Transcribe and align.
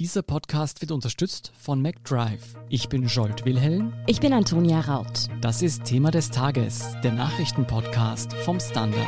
Dieser 0.00 0.22
Podcast 0.22 0.80
wird 0.80 0.92
unterstützt 0.92 1.52
von 1.58 1.82
McDrive. 1.82 2.56
Ich 2.70 2.88
bin 2.88 3.04
Jolt 3.04 3.44
Wilhelm. 3.44 3.92
Ich 4.06 4.18
bin 4.18 4.32
Antonia 4.32 4.80
Raut. 4.80 5.28
Das 5.42 5.60
ist 5.60 5.84
Thema 5.84 6.10
des 6.10 6.30
Tages, 6.30 6.96
der 7.04 7.12
Nachrichtenpodcast 7.12 8.32
vom 8.32 8.58
Standard. 8.60 9.06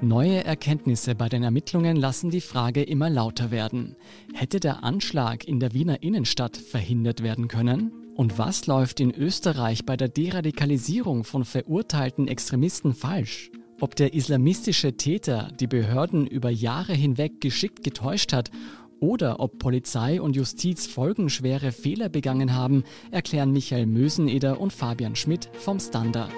Neue 0.00 0.44
Erkenntnisse 0.44 1.14
bei 1.14 1.28
den 1.28 1.42
Ermittlungen 1.42 1.96
lassen 1.96 2.30
die 2.30 2.40
Frage 2.40 2.82
immer 2.82 3.10
lauter 3.10 3.50
werden. 3.50 3.96
Hätte 4.32 4.60
der 4.60 4.82
Anschlag 4.82 5.46
in 5.46 5.60
der 5.60 5.74
Wiener 5.74 6.02
Innenstadt 6.02 6.56
verhindert 6.56 7.22
werden 7.22 7.48
können? 7.48 7.92
Und 8.16 8.38
was 8.38 8.66
läuft 8.66 8.98
in 8.98 9.14
Österreich 9.14 9.84
bei 9.84 9.98
der 9.98 10.08
Deradikalisierung 10.08 11.22
von 11.22 11.44
verurteilten 11.44 12.26
Extremisten 12.28 12.94
falsch? 12.94 13.50
Ob 13.80 13.94
der 13.94 14.12
islamistische 14.12 14.96
Täter 14.96 15.52
die 15.60 15.68
Behörden 15.68 16.26
über 16.26 16.50
Jahre 16.50 16.94
hinweg 16.94 17.40
geschickt 17.40 17.84
getäuscht 17.84 18.32
hat 18.32 18.50
oder 18.98 19.38
ob 19.38 19.60
Polizei 19.60 20.20
und 20.20 20.34
Justiz 20.34 20.88
folgenschwere 20.88 21.70
Fehler 21.70 22.08
begangen 22.08 22.54
haben, 22.54 22.82
erklären 23.12 23.52
Michael 23.52 23.86
Möseneder 23.86 24.60
und 24.60 24.72
Fabian 24.72 25.14
Schmidt 25.14 25.48
vom 25.52 25.78
Standard. 25.78 26.32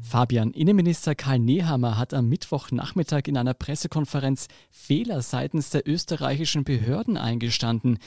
Fabian, 0.00 0.52
Innenminister 0.52 1.16
Karl 1.16 1.40
Nehammer 1.40 1.98
hat 1.98 2.14
am 2.14 2.28
Mittwochnachmittag 2.28 3.22
in 3.26 3.36
einer 3.36 3.54
Pressekonferenz 3.54 4.46
Fehler 4.70 5.22
seitens 5.22 5.70
der 5.70 5.88
österreichischen 5.88 6.62
Behörden 6.62 7.16
eingestanden. 7.16 7.98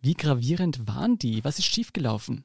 Wie 0.00 0.14
gravierend 0.14 0.88
waren 0.88 1.18
die? 1.18 1.44
Was 1.44 1.60
ist 1.60 1.66
schiefgelaufen? 1.66 2.42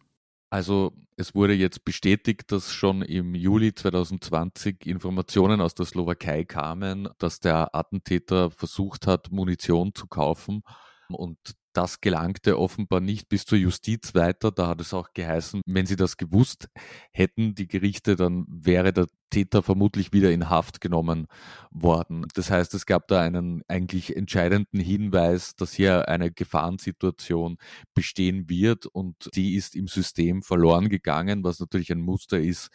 Also 0.49 0.93
es 1.17 1.35
wurde 1.35 1.53
jetzt 1.53 1.83
bestätigt, 1.83 2.51
dass 2.51 2.71
schon 2.71 3.01
im 3.01 3.35
Juli 3.35 3.73
2020 3.73 4.85
Informationen 4.85 5.59
aus 5.59 5.75
der 5.75 5.85
Slowakei 5.85 6.45
kamen, 6.45 7.09
dass 7.17 7.39
der 7.39 7.75
Attentäter 7.75 8.51
versucht 8.51 9.07
hat, 9.07 9.31
Munition 9.31 9.93
zu 9.93 10.07
kaufen. 10.07 10.61
Und 11.09 11.37
das 11.77 12.01
gelangte 12.01 12.57
offenbar 12.57 13.01
nicht 13.01 13.29
bis 13.29 13.45
zur 13.45 13.59
Justiz 13.59 14.15
weiter. 14.15 14.51
Da 14.51 14.67
hat 14.67 14.81
es 14.81 14.95
auch 14.95 15.13
geheißen, 15.13 15.61
wenn 15.67 15.85
sie 15.85 15.95
das 15.95 16.17
gewusst 16.17 16.69
hätten, 17.11 17.53
die 17.53 17.67
Gerichte, 17.67 18.15
dann 18.15 18.45
wäre 18.49 18.91
der 18.91 19.05
Täter 19.29 19.61
vermutlich 19.61 20.11
wieder 20.11 20.31
in 20.31 20.49
Haft 20.49 20.81
genommen 20.81 21.27
worden. 21.69 22.25
Das 22.33 22.49
heißt, 22.49 22.73
es 22.73 22.85
gab 22.85 23.07
da 23.09 23.21
einen 23.21 23.61
eigentlich 23.67 24.15
entscheidenden 24.15 24.79
Hinweis, 24.79 25.55
dass 25.55 25.73
hier 25.73 26.07
eine 26.07 26.31
Gefahrensituation 26.31 27.57
bestehen 27.93 28.49
wird 28.49 28.87
und 28.87 29.29
die 29.35 29.55
ist 29.55 29.75
im 29.75 29.87
System 29.87 30.41
verloren 30.41 30.89
gegangen, 30.89 31.43
was 31.43 31.59
natürlich 31.59 31.91
ein 31.91 32.01
Muster 32.01 32.39
ist, 32.39 32.69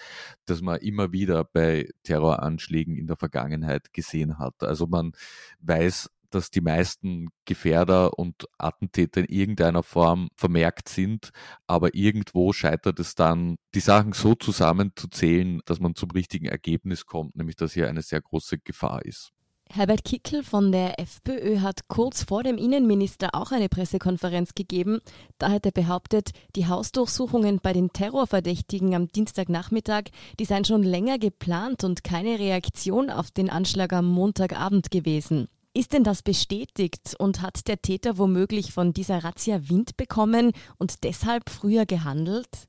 das 0.44 0.60
man 0.60 0.78
immer 0.78 1.12
wieder 1.12 1.42
bei 1.44 1.88
Terroranschlägen 2.04 2.96
in 2.96 3.08
der 3.08 3.16
Vergangenheit 3.16 3.92
gesehen 3.92 4.38
hat. 4.38 4.62
Also 4.62 4.86
man 4.86 5.12
weiß 5.60 6.10
dass 6.34 6.50
die 6.50 6.60
meisten 6.60 7.28
Gefährder 7.44 8.18
und 8.18 8.46
Attentäter 8.58 9.20
in 9.20 9.26
irgendeiner 9.26 9.82
Form 9.82 10.28
vermerkt 10.36 10.88
sind, 10.88 11.30
aber 11.66 11.94
irgendwo 11.94 12.52
scheitert 12.52 12.98
es 13.00 13.14
dann, 13.14 13.56
die 13.74 13.80
Sachen 13.80 14.12
so 14.12 14.34
zusammenzuzählen, 14.34 15.60
dass 15.66 15.80
man 15.80 15.94
zum 15.94 16.10
richtigen 16.10 16.46
Ergebnis 16.46 17.06
kommt, 17.06 17.36
nämlich 17.36 17.56
dass 17.56 17.72
hier 17.72 17.88
eine 17.88 18.02
sehr 18.02 18.20
große 18.20 18.58
Gefahr 18.58 19.04
ist. 19.04 19.32
Herbert 19.74 20.04
Kickel 20.04 20.42
von 20.42 20.70
der 20.70 21.00
FPÖ 21.00 21.60
hat 21.60 21.88
kurz 21.88 22.24
vor 22.24 22.42
dem 22.42 22.58
Innenminister 22.58 23.30
auch 23.32 23.52
eine 23.52 23.70
Pressekonferenz 23.70 24.54
gegeben. 24.54 25.00
Da 25.38 25.50
hat 25.50 25.64
er 25.64 25.72
behauptet, 25.72 26.32
die 26.56 26.66
Hausdurchsuchungen 26.66 27.58
bei 27.62 27.72
den 27.72 27.90
Terrorverdächtigen 27.90 28.94
am 28.94 29.08
Dienstagnachmittag, 29.08 30.10
die 30.38 30.44
seien 30.44 30.66
schon 30.66 30.82
länger 30.82 31.18
geplant 31.18 31.84
und 31.84 32.04
keine 32.04 32.38
Reaktion 32.38 33.08
auf 33.08 33.30
den 33.30 33.48
Anschlag 33.48 33.94
am 33.94 34.04
Montagabend 34.04 34.90
gewesen. 34.90 35.48
Ist 35.74 35.94
denn 35.94 36.04
das 36.04 36.22
bestätigt 36.22 37.16
und 37.18 37.40
hat 37.40 37.66
der 37.66 37.80
Täter 37.80 38.18
womöglich 38.18 38.72
von 38.72 38.92
dieser 38.92 39.24
Razzia 39.24 39.70
Wind 39.70 39.96
bekommen 39.96 40.52
und 40.76 41.02
deshalb 41.02 41.48
früher 41.48 41.86
gehandelt? 41.86 42.68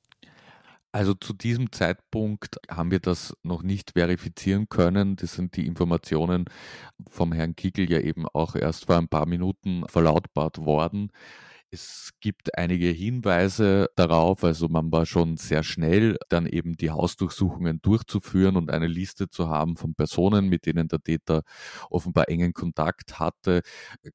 Also 0.93 1.13
zu 1.13 1.33
diesem 1.33 1.71
Zeitpunkt 1.71 2.59
haben 2.69 2.91
wir 2.91 2.99
das 2.99 3.35
noch 3.43 3.61
nicht 3.61 3.91
verifizieren 3.93 4.69
können. 4.69 5.17
Das 5.17 5.33
sind 5.33 5.57
die 5.57 5.65
Informationen 5.65 6.45
vom 7.09 7.33
Herrn 7.33 7.55
Kickel 7.57 7.91
ja 7.91 7.99
eben 7.99 8.25
auch 8.27 8.55
erst 8.55 8.85
vor 8.85 8.97
ein 8.97 9.09
paar 9.09 9.25
Minuten 9.25 9.83
verlautbart 9.87 10.59
worden. 10.59 11.11
Es 11.73 12.11
gibt 12.19 12.55
einige 12.55 12.85
Hinweise 12.89 13.89
darauf, 13.95 14.43
also 14.43 14.67
man 14.69 14.91
war 14.91 15.07
schon 15.07 15.37
sehr 15.37 15.63
schnell, 15.63 16.17
dann 16.29 16.45
eben 16.45 16.77
die 16.77 16.91
Hausdurchsuchungen 16.91 17.81
durchzuführen 17.81 18.57
und 18.57 18.69
eine 18.69 18.85
Liste 18.85 19.27
zu 19.27 19.49
haben 19.49 19.75
von 19.75 19.95
Personen, 19.95 20.49
mit 20.49 20.67
denen 20.67 20.87
der 20.87 20.99
Täter 21.01 21.41
offenbar 21.89 22.29
engen 22.29 22.53
Kontakt 22.53 23.17
hatte. 23.19 23.61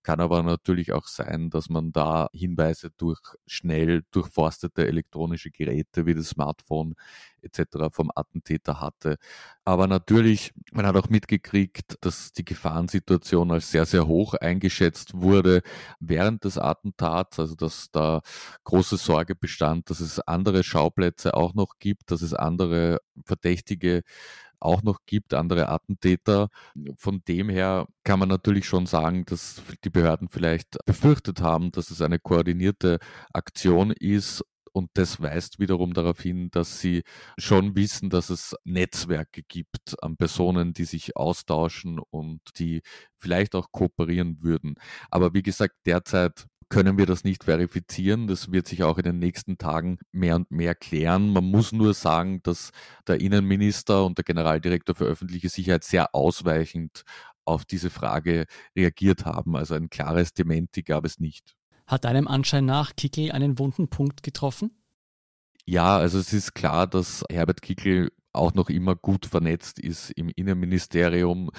Kann 0.05 0.21
aber 0.21 0.45
natürlich 0.45 0.93
auch 0.93 1.09
sein, 1.09 1.51
dass 1.51 1.69
man 1.69 1.91
da 1.91 2.29
Hinweise 2.33 2.91
durch 2.97 3.19
schnell 3.49 4.03
durchforstete 4.13 4.87
elektronische 4.87 5.51
Geräte 5.51 6.07
wie 6.07 6.15
das 6.15 6.29
Smartphone 6.29 6.95
etc. 7.43 7.89
vom 7.91 8.11
Attentäter 8.15 8.81
hatte. 8.81 9.17
Aber 9.65 9.87
natürlich, 9.87 10.53
man 10.73 10.87
hat 10.87 10.97
auch 10.97 11.09
mitgekriegt, 11.09 11.97
dass 12.01 12.33
die 12.33 12.45
Gefahrensituation 12.45 13.51
als 13.51 13.71
sehr, 13.71 13.87
sehr 13.87 14.07
hoch 14.07 14.35
eingeschätzt 14.35 15.15
wurde 15.15 15.63
während 16.01 16.45
des 16.45 16.59
Attentats, 16.59 17.39
also 17.39 17.55
dass 17.55 17.91
da 17.91 18.21
große 18.65 18.97
Sorge 18.97 19.35
bestand, 19.35 19.91
dass 19.91 20.01
es 20.01 20.21
andere 20.21 20.65
Schauplätze 20.65 21.35
auch 21.35 21.55
noch 21.55 21.75
gibt, 21.79 22.11
dass 22.11 22.23
es 22.23 22.35
andere 22.35 22.99
Verdächtige 23.25 24.03
auch 24.61 24.83
noch 24.83 25.01
gibt, 25.07 25.35
andere 25.35 25.69
Attentäter. 25.69 26.49
Von 26.97 27.23
dem 27.27 27.49
her 27.49 27.87
kann 28.05 28.19
man 28.19 28.29
natürlich 28.29 28.67
schon 28.67 28.87
sagen, 28.87 29.25
dass 29.27 29.63
die 29.85 29.91
Behörden 29.91 30.29
vielleicht 30.29 30.79
befürchtet 30.85 31.41
haben, 31.41 31.71
dass 31.73 31.91
es 31.91 32.03
eine 32.03 32.19
koordinierte 32.19 32.99
Aktion 33.33 33.91
ist 33.93 34.45
und 34.79 34.91
das 34.95 35.21
weist 35.21 35.59
wiederum 35.59 35.93
darauf 35.93 36.21
hin, 36.21 36.51
dass 36.51 36.81
sie 36.81 37.03
schon 37.37 37.77
wissen, 37.77 38.11
dass 38.11 38.31
es 38.31 38.57
Netzwerke 38.65 39.43
gibt 39.43 40.03
an 40.03 40.17
Personen, 40.17 40.73
die 40.73 40.85
sich 40.85 41.17
austauschen 41.17 41.99
und 42.11 42.41
die 42.59 42.83
vielleicht 43.17 43.55
auch 43.55 43.73
kooperieren 43.73 44.43
würden. 44.43 44.77
Aber 45.11 45.35
wie 45.35 45.43
gesagt, 45.43 45.75
derzeit 45.85 46.47
können 46.69 46.99
wir 46.99 47.07
das 47.07 47.25
nicht 47.25 47.45
verifizieren. 47.45 48.27
Das 48.27 48.53
wird 48.53 48.69
sich 48.69 48.83
auch 48.83 48.99
in 48.99 49.05
den 49.05 49.19
nächsten 49.19 49.59
Tagen 49.59 49.99
mehr 50.13 50.37
und 50.37 50.51
mehr 50.51 50.75
klären. 50.75 51.33
Man 51.33 51.45
muss 51.45 51.73
nur 51.73 51.95
sagen, 51.95 52.43
dass 52.43 52.71
der 53.07 53.21
Innenminister 53.21 54.05
und 54.05 54.19
der 54.19 54.25
Generaldirektor 54.25 54.95
für 54.95 55.07
öffentliche 55.07 55.49
Sicherheit 55.49 55.85
sehr 55.85 56.15
ausweichend 56.15 57.05
auf 57.45 57.65
diese 57.65 57.91
Frage 57.91 58.45
reagiert 58.77 59.25
haben. 59.25 59.57
Also 59.57 59.75
ein 59.75 59.89
klares 59.91 60.35
Dementi 60.35 60.83
gab 60.83 61.05
es 61.07 61.19
nicht. 61.19 61.58
Hat 61.89 62.05
deinem 62.05 62.29
Anschein 62.29 62.67
nach 62.67 62.95
Kickel 62.97 63.33
einen 63.33 63.59
wunden 63.59 63.89
Punkt 63.89 64.23
getroffen? 64.23 64.71
Ja, 65.65 65.97
also 65.97 66.19
es 66.19 66.35
ist 66.35 66.55
klar, 66.55 66.87
dass 66.87 67.25
Herbert 67.31 67.63
Kickel 67.63 68.13
auch 68.35 68.53
noch 68.53 68.69
immer 68.69 68.95
gut 68.95 69.25
vernetzt 69.25 69.79
ist 69.81 70.11
im 70.11 70.29
Innenministerium. 70.29 71.51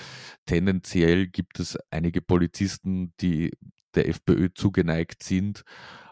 Tendenziell 0.45 1.27
gibt 1.27 1.59
es 1.59 1.77
einige 1.89 2.21
Polizisten, 2.21 3.11
die 3.19 3.51
der 3.95 4.07
FPÖ 4.07 4.49
zugeneigt 4.53 5.23
sind. 5.23 5.63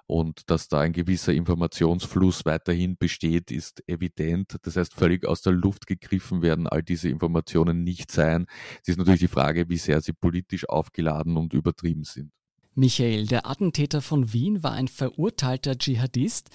Und 0.07 0.50
dass 0.50 0.67
da 0.67 0.79
ein 0.79 0.94
gewisser 0.94 1.33
Informationsfluss 1.33 2.45
weiterhin 2.45 2.97
besteht, 2.97 3.51
ist 3.51 3.83
evident. 3.88 4.56
Das 4.63 4.77
heißt, 4.77 4.94
völlig 4.95 5.27
aus 5.27 5.41
der 5.41 5.53
Luft 5.53 5.85
gegriffen 5.85 6.41
werden 6.41 6.66
all 6.66 6.81
diese 6.81 7.09
Informationen 7.09 7.83
nicht 7.83 8.09
sein. 8.11 8.47
Es 8.81 8.88
ist 8.88 8.97
natürlich 8.97 9.19
die 9.19 9.27
Frage, 9.27 9.69
wie 9.69 9.77
sehr 9.77 10.01
sie 10.01 10.13
politisch 10.13 10.67
aufgeladen 10.67 11.35
und 11.35 11.53
übertrieben 11.53 12.06
sind. 12.06 12.31
Michael, 12.77 13.25
der 13.25 13.49
Attentäter 13.49 14.03
von 14.03 14.33
Wien 14.33 14.61
war 14.61 14.73
ein 14.73 14.88
verurteilter 14.88 15.79
Dschihadist. 15.79 16.51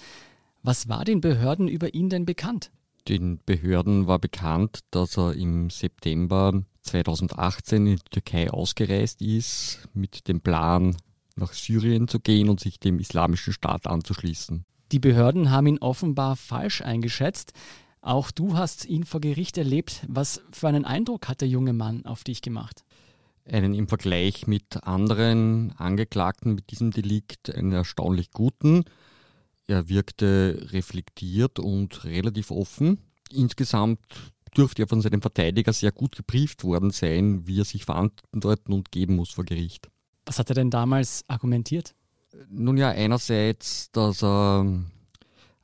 Was 0.61 0.87
war 0.87 1.03
den 1.03 1.19
Behörden 1.19 1.67
über 1.67 1.93
ihn 1.93 2.07
denn 2.07 2.25
bekannt? 2.25 2.71
Den 3.09 3.41
Behörden 3.45 4.07
war 4.07 4.19
bekannt, 4.19 4.79
dass 4.91 5.17
er 5.17 5.33
im 5.33 5.69
September 5.69 6.63
2018 6.83 7.87
in 7.87 7.95
die 7.97 8.03
Türkei 8.09 8.49
ausgereist 8.49 9.21
ist, 9.21 9.89
mit 9.93 10.29
dem 10.29 10.39
Plan, 10.39 10.95
nach 11.35 11.51
Syrien 11.51 12.07
zu 12.07 12.21
gehen 12.21 12.47
und 12.47 12.61
sich 12.61 12.79
dem 12.79 12.99
islamischen 12.99 13.51
Staat 13.51 13.85
anzuschließen. 13.85 14.63
Die 14.93 14.99
Behörden 14.99 15.51
haben 15.51 15.67
ihn 15.67 15.79
offenbar 15.79 16.37
falsch 16.37 16.81
eingeschätzt. 16.81 17.51
Auch 17.99 18.31
du 18.31 18.55
hast 18.55 18.85
ihn 18.85 19.03
vor 19.03 19.19
Gericht 19.19 19.57
erlebt. 19.57 20.05
Was 20.07 20.41
für 20.51 20.69
einen 20.69 20.85
Eindruck 20.85 21.27
hat 21.27 21.41
der 21.41 21.49
junge 21.49 21.73
Mann 21.73 22.05
auf 22.05 22.23
dich 22.23 22.41
gemacht? 22.41 22.85
Einen 23.45 23.73
im 23.73 23.87
Vergleich 23.87 24.47
mit 24.47 24.83
anderen 24.83 25.73
Angeklagten 25.77 26.55
mit 26.55 26.71
diesem 26.71 26.91
Delikt 26.91 27.53
einen 27.53 27.71
erstaunlich 27.71 28.31
guten. 28.31 28.85
Er 29.67 29.89
wirkte 29.89 30.67
reflektiert 30.71 31.59
und 31.59 32.03
relativ 32.05 32.51
offen. 32.51 32.99
Insgesamt 33.31 33.99
dürfte 34.55 34.83
er 34.83 34.87
von 34.87 35.01
seinem 35.01 35.21
Verteidiger 35.21 35.73
sehr 35.73 35.91
gut 35.91 36.15
gebrieft 36.15 36.63
worden 36.63 36.91
sein, 36.91 37.47
wie 37.47 37.59
er 37.59 37.65
sich 37.65 37.85
verantworten 37.85 38.73
und 38.73 38.91
geben 38.91 39.15
muss 39.15 39.31
vor 39.31 39.45
Gericht. 39.45 39.89
Was 40.25 40.39
hat 40.39 40.49
er 40.49 40.55
denn 40.55 40.69
damals 40.69 41.23
argumentiert? 41.27 41.95
Nun 42.49 42.77
ja, 42.77 42.89
einerseits, 42.89 43.91
dass 43.91 44.23
er 44.23 44.83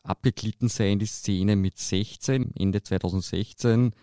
abgeglitten 0.03 0.69
sei 0.69 0.91
in 0.91 0.99
die 0.99 1.05
Szene 1.05 1.55
mit 1.55 1.77
16, 1.77 2.55
Ende 2.55 2.81
2016, 2.83 3.93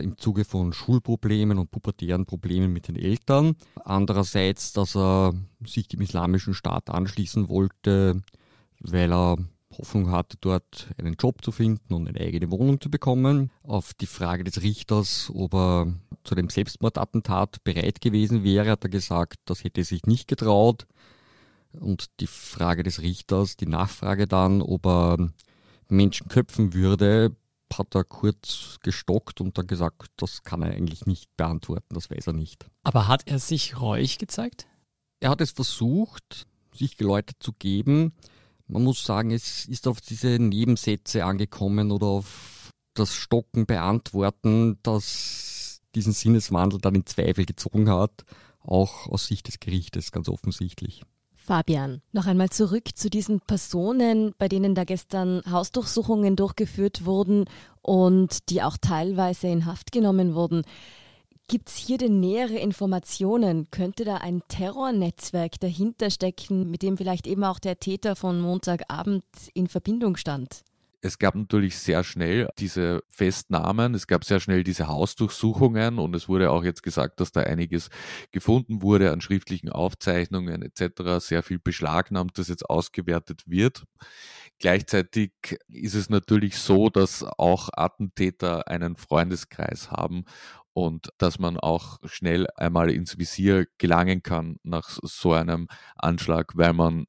im 0.00 0.18
Zuge 0.18 0.44
von 0.44 0.72
Schulproblemen 0.72 1.58
und 1.58 1.70
pubertären 1.70 2.26
Problemen 2.26 2.72
mit 2.72 2.88
den 2.88 2.96
Eltern. 2.96 3.54
Andererseits, 3.84 4.72
dass 4.72 4.96
er 4.96 5.34
sich 5.64 5.86
dem 5.86 6.00
islamischen 6.00 6.54
Staat 6.54 6.90
anschließen 6.90 7.48
wollte, 7.48 8.20
weil 8.80 9.12
er 9.12 9.36
Hoffnung 9.78 10.10
hatte, 10.10 10.36
dort 10.40 10.88
einen 10.98 11.14
Job 11.14 11.44
zu 11.44 11.52
finden 11.52 11.94
und 11.94 12.08
eine 12.08 12.20
eigene 12.20 12.50
Wohnung 12.50 12.80
zu 12.80 12.90
bekommen. 12.90 13.50
Auf 13.62 13.94
die 13.94 14.06
Frage 14.06 14.44
des 14.44 14.62
Richters, 14.62 15.30
ob 15.34 15.54
er 15.54 15.94
zu 16.24 16.34
dem 16.34 16.48
Selbstmordattentat 16.48 17.62
bereit 17.62 18.00
gewesen 18.00 18.42
wäre, 18.42 18.70
hat 18.70 18.84
er 18.84 18.90
gesagt, 18.90 19.36
das 19.44 19.62
hätte 19.62 19.82
er 19.82 19.84
sich 19.84 20.06
nicht 20.06 20.26
getraut. 20.26 20.86
Und 21.72 22.06
die 22.20 22.28
Frage 22.28 22.82
des 22.82 23.00
Richters, 23.00 23.56
die 23.56 23.66
Nachfrage 23.66 24.26
dann, 24.26 24.62
ob 24.62 24.86
er 24.86 25.30
Menschen 25.88 26.28
köpfen 26.28 26.72
würde, 26.72 27.34
hat 27.78 27.94
er 27.94 28.04
kurz 28.04 28.78
gestockt 28.82 29.40
und 29.40 29.58
dann 29.58 29.66
gesagt, 29.66 30.08
das 30.16 30.42
kann 30.42 30.62
er 30.62 30.70
eigentlich 30.70 31.06
nicht 31.06 31.36
beantworten, 31.36 31.94
das 31.94 32.10
weiß 32.10 32.28
er 32.28 32.32
nicht. 32.32 32.66
Aber 32.82 33.08
hat 33.08 33.26
er 33.26 33.38
sich 33.38 33.80
reuig 33.80 34.18
gezeigt? 34.18 34.66
Er 35.20 35.30
hat 35.30 35.40
es 35.40 35.52
versucht, 35.52 36.46
sich 36.74 36.96
geläutert 36.96 37.36
zu 37.40 37.52
geben. 37.52 38.12
Man 38.66 38.84
muss 38.84 39.04
sagen, 39.04 39.30
es 39.30 39.66
ist 39.66 39.86
auf 39.86 40.00
diese 40.00 40.38
Nebensätze 40.38 41.24
angekommen 41.24 41.90
oder 41.90 42.06
auf 42.06 42.70
das 42.94 43.14
Stocken 43.14 43.66
beantworten, 43.66 44.78
das 44.82 45.80
diesen 45.94 46.12
Sinneswandel 46.12 46.80
dann 46.80 46.94
in 46.94 47.06
Zweifel 47.06 47.44
gezogen 47.44 47.90
hat, 47.90 48.24
auch 48.60 49.06
aus 49.08 49.26
Sicht 49.26 49.48
des 49.48 49.60
Gerichtes 49.60 50.12
ganz 50.12 50.28
offensichtlich. 50.28 51.02
Fabian, 51.44 52.00
noch 52.12 52.26
einmal 52.26 52.48
zurück 52.48 52.96
zu 52.96 53.10
diesen 53.10 53.40
Personen, 53.40 54.34
bei 54.38 54.48
denen 54.48 54.74
da 54.74 54.84
gestern 54.84 55.42
Hausdurchsuchungen 55.50 56.36
durchgeführt 56.36 57.04
wurden 57.04 57.44
und 57.82 58.48
die 58.48 58.62
auch 58.62 58.78
teilweise 58.78 59.48
in 59.48 59.66
Haft 59.66 59.92
genommen 59.92 60.34
wurden. 60.34 60.62
Gibt 61.46 61.68
es 61.68 61.76
hier 61.76 61.98
denn 61.98 62.18
nähere 62.18 62.56
Informationen? 62.56 63.70
Könnte 63.70 64.06
da 64.06 64.16
ein 64.16 64.40
Terrornetzwerk 64.48 65.60
dahinter 65.60 66.08
stecken, 66.08 66.70
mit 66.70 66.80
dem 66.80 66.96
vielleicht 66.96 67.26
eben 67.26 67.44
auch 67.44 67.58
der 67.58 67.78
Täter 67.78 68.16
von 68.16 68.40
Montagabend 68.40 69.24
in 69.52 69.66
Verbindung 69.66 70.16
stand? 70.16 70.62
Es 71.04 71.18
gab 71.18 71.34
natürlich 71.34 71.76
sehr 71.76 72.02
schnell 72.02 72.48
diese 72.58 73.02
Festnahmen, 73.10 73.92
es 73.92 74.06
gab 74.06 74.24
sehr 74.24 74.40
schnell 74.40 74.64
diese 74.64 74.88
Hausdurchsuchungen 74.88 75.98
und 75.98 76.16
es 76.16 76.30
wurde 76.30 76.50
auch 76.50 76.64
jetzt 76.64 76.82
gesagt, 76.82 77.20
dass 77.20 77.30
da 77.30 77.42
einiges 77.42 77.90
gefunden 78.32 78.80
wurde 78.80 79.12
an 79.12 79.20
schriftlichen 79.20 79.68
Aufzeichnungen 79.68 80.62
etc., 80.62 81.18
sehr 81.18 81.42
viel 81.42 81.58
beschlagnahmt, 81.58 82.38
das 82.38 82.48
jetzt 82.48 82.70
ausgewertet 82.70 83.42
wird. 83.44 83.84
Gleichzeitig 84.58 85.32
ist 85.68 85.94
es 85.94 86.08
natürlich 86.08 86.56
so, 86.56 86.88
dass 86.88 87.22
auch 87.22 87.68
Attentäter 87.74 88.66
einen 88.68 88.96
Freundeskreis 88.96 89.90
haben 89.90 90.24
und 90.72 91.10
dass 91.18 91.38
man 91.38 91.58
auch 91.58 91.98
schnell 92.06 92.46
einmal 92.56 92.90
ins 92.90 93.18
Visier 93.18 93.66
gelangen 93.76 94.22
kann 94.22 94.56
nach 94.62 94.88
so 95.02 95.34
einem 95.34 95.68
Anschlag, 95.96 96.52
weil 96.56 96.72
man 96.72 97.04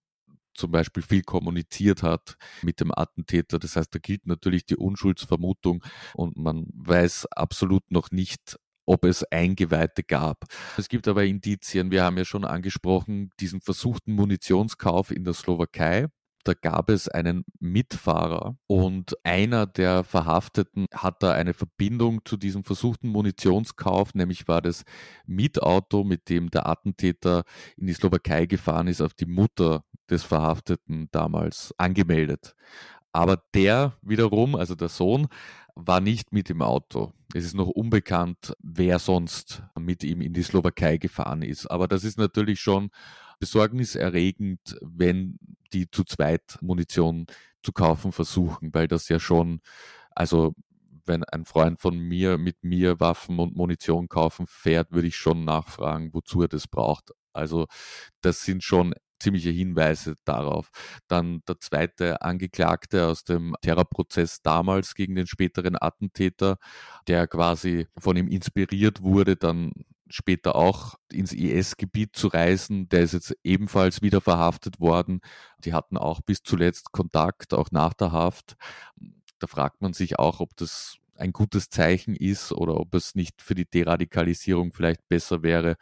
zum 0.56 0.72
Beispiel 0.72 1.04
viel 1.04 1.24
kommuniziert 1.24 2.04
hat 2.04 2.38
mit 2.62 2.80
dem 2.80 2.92
Attentäter. 2.94 3.60
Das 3.60 3.75
heißt, 3.75 3.94
da 3.94 4.00
gilt 4.00 4.25
natürlich 4.25 4.66
die 4.66 4.78
Unschuldsvermutung 4.78 5.84
und 6.13 6.38
man 6.38 6.68
weiß 6.74 7.28
absolut 7.31 7.92
noch 7.92 8.12
nicht, 8.12 8.57
ob 8.86 9.06
es 9.06 9.24
Eingeweihte 9.24 10.04
gab. 10.04 10.46
Es 10.78 10.90
gibt 10.90 11.07
aber 11.07 11.25
Indizien, 11.25 11.92
wir 11.92 12.04
haben 12.04 12.18
ja 12.18 12.25
schon 12.25 12.46
angesprochen, 12.46 13.31
diesen 13.40 13.62
versuchten 13.62 14.13
Munitionskauf 14.13 15.12
in 15.12 15.24
der 15.24 15.34
Slowakei 15.34 16.07
da 16.46 16.54
gab 16.54 16.92
es 16.92 17.07
einen 17.07 17.44
Mitfahrer 17.60 18.56
und 18.68 19.16
einer 19.24 19.66
der 19.66 20.04
Verhafteten 20.04 20.86
hat 20.94 21.24
da 21.24 21.34
eine 21.34 21.56
Verbindung 21.56 22.24
zu 22.24 22.38
diesem 22.38 22.63
versuchten 22.63 23.10
Munitionskauf, 23.10 24.13
nämlich 24.13 24.48
war 24.48 24.62
das 24.62 24.84
Mietauto, 25.25 26.04
mit 26.04 26.30
dem 26.30 26.52
der 26.52 26.68
Attentäter 26.68 27.44
in 27.78 27.88
die 27.88 27.94
Slowakei 27.94 28.46
gefahren 28.46 28.88
ist, 28.88 29.02
auf 29.02 29.16
die 29.16 29.25
Mutter 29.25 29.84
des 30.10 30.24
Verhafteten 30.24 31.10
damals 31.12 31.74
angemeldet. 31.78 32.56
Aber 33.12 33.42
der 33.54 33.94
wiederum, 34.02 34.56
also 34.56 34.75
der 34.75 34.90
Sohn, 34.90 35.28
war 35.75 36.00
nicht 36.00 36.31
mit 36.31 36.50
im 36.50 36.62
Auto. 36.62 37.13
Es 37.34 37.46
ist 37.46 37.54
noch 37.54 37.68
unbekannt, 37.68 38.54
wer 38.62 39.00
sonst 39.00 39.63
mit 39.78 40.04
ihm 40.04 40.22
in 40.22 40.34
die 40.34 40.44
Slowakei 40.44 40.98
gefahren 40.98 41.42
ist. 41.42 41.68
Aber 41.68 41.88
das 41.88 42.04
ist 42.04 42.18
natürlich 42.18 42.62
schon 42.62 42.90
besorgniserregend, 43.40 44.78
wenn 44.81 45.38
die 45.74 45.90
zu 45.90 46.04
zweit 46.06 46.57
Munition 46.62 47.25
zu 47.62 47.74
kaufen 47.74 48.12
versuchen, 48.12 48.74
weil 48.74 48.88
das 48.88 49.10
ja 49.10 49.19
schon, 49.19 49.60
also 50.12 50.54
wenn 51.06 51.24
ein 51.24 51.46
Freund 51.46 51.80
von 51.80 51.98
mir 51.98 52.38
mit 52.38 52.63
mir 52.63 53.00
Waffen 53.00 53.40
und 53.40 53.56
Munition 53.56 54.07
kaufen 54.07 54.48
fährt, 54.48 54.92
würde 54.92 55.07
ich 55.07 55.16
schon 55.16 55.46
nachfragen, 55.46 56.13
wozu 56.13 56.42
er 56.42 56.48
das 56.48 56.68
braucht. 56.68 57.12
Also 57.34 57.68
das 58.22 58.44
sind 58.44 58.63
schon 58.63 58.94
ziemliche 59.20 59.50
Hinweise 59.50 60.16
darauf. 60.26 60.70
Dann 61.08 61.42
der 61.48 61.60
zweite 61.60 62.22
Angeklagte 62.22 63.08
aus 63.08 63.24
dem 63.24 63.56
Terrorprozess 63.62 64.42
damals 64.42 64.96
gegen 64.96 65.16
den 65.16 65.28
späteren 65.28 65.76
Attentäter, 65.80 66.58
der 67.08 67.28
quasi 67.28 67.88
von 67.98 68.18
ihm 68.18 68.28
inspiriert 68.28 69.02
wurde, 69.02 69.36
dann 69.36 69.72
später 70.10 70.56
auch 70.56 70.96
ins 71.12 71.34
IS-Gebiet 71.34 72.16
zu 72.16 72.28
reisen. 72.28 72.90
Der 72.90 73.02
ist 73.02 73.14
jetzt 73.14 73.36
ebenfalls 73.44 74.02
wieder 74.02 74.22
verhaftet 74.22 74.80
worden. 74.80 75.22
Die 75.64 75.74
hatten 75.74 75.98
auch 75.98 76.22
bis 76.22 76.44
zuletzt 76.44 76.92
Kontakt, 76.92 77.54
auch 77.54 77.72
nach 77.72 77.94
der 77.94 78.12
Haft. 78.12 78.56
Da 79.40 79.48
fragt 79.48 79.82
man 79.82 79.94
sich 79.94 80.20
auch, 80.20 80.40
ob 80.40 80.56
das 80.58 80.98
ein 81.18 81.32
gutes 81.32 81.70
Zeichen 81.70 82.16
ist 82.16 82.52
oder 82.52 82.78
ob 82.78 82.94
es 82.94 83.16
nicht 83.16 83.42
für 83.42 83.56
die 83.56 83.70
Deradikalisierung 83.70 84.74
vielleicht 84.74 85.08
besser 85.08 85.44
wäre, 85.44 85.78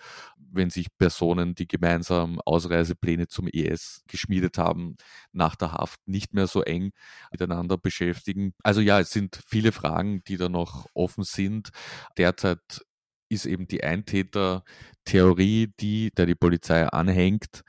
wenn 0.53 0.69
sich 0.69 0.87
Personen, 0.97 1.55
die 1.55 1.67
gemeinsam 1.67 2.39
Ausreisepläne 2.45 3.27
zum 3.27 3.47
IS 3.47 4.03
geschmiedet 4.07 4.57
haben, 4.57 4.95
nach 5.31 5.55
der 5.55 5.73
Haft 5.73 5.99
nicht 6.07 6.33
mehr 6.33 6.47
so 6.47 6.61
eng 6.61 6.91
miteinander 7.31 7.77
beschäftigen. 7.77 8.53
Also 8.63 8.81
ja, 8.81 8.99
es 8.99 9.11
sind 9.11 9.41
viele 9.47 9.71
Fragen, 9.71 10.23
die 10.25 10.37
da 10.37 10.49
noch 10.49 10.85
offen 10.93 11.23
sind. 11.23 11.69
Derzeit 12.17 12.85
ist 13.29 13.45
eben 13.45 13.67
die 13.67 13.83
Eintäter-Theorie, 13.83 15.73
die, 15.79 16.11
der 16.11 16.25
die 16.25 16.35
Polizei 16.35 16.87
anhängt. 16.87 17.63